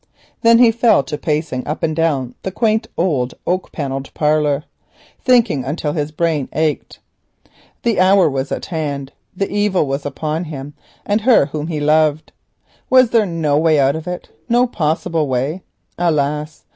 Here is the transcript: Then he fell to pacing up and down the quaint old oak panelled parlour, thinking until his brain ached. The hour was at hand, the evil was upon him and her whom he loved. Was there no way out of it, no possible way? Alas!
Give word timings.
Then 0.41 0.57
he 0.57 0.71
fell 0.71 1.03
to 1.03 1.15
pacing 1.15 1.67
up 1.67 1.83
and 1.83 1.95
down 1.95 2.33
the 2.41 2.49
quaint 2.51 2.87
old 2.97 3.35
oak 3.45 3.71
panelled 3.71 4.11
parlour, 4.15 4.63
thinking 5.23 5.63
until 5.63 5.93
his 5.93 6.11
brain 6.11 6.49
ached. 6.53 6.97
The 7.83 7.99
hour 7.99 8.27
was 8.27 8.51
at 8.51 8.65
hand, 8.65 9.11
the 9.37 9.47
evil 9.47 9.85
was 9.85 10.03
upon 10.03 10.45
him 10.45 10.73
and 11.05 11.21
her 11.21 11.45
whom 11.45 11.67
he 11.67 11.79
loved. 11.79 12.31
Was 12.89 13.11
there 13.11 13.27
no 13.27 13.59
way 13.59 13.79
out 13.79 13.95
of 13.95 14.07
it, 14.07 14.29
no 14.49 14.65
possible 14.65 15.27
way? 15.27 15.61
Alas! 15.99 16.63